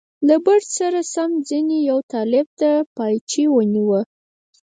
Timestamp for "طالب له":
2.13-2.71